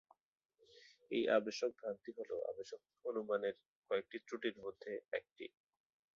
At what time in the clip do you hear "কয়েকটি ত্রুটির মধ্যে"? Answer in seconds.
3.91-4.91